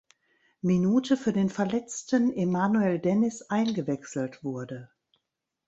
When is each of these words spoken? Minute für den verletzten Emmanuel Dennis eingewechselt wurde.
Minute 0.63 1.15
für 1.15 1.31
den 1.31 1.47
verletzten 1.47 2.33
Emmanuel 2.33 2.97
Dennis 2.97 3.43
eingewechselt 3.51 4.43
wurde. 4.43 4.89